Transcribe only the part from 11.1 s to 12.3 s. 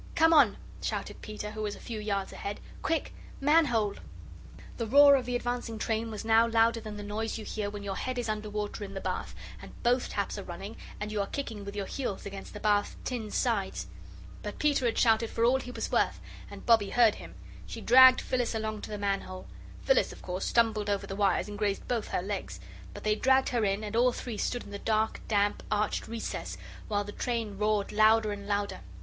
you are kicking with your heels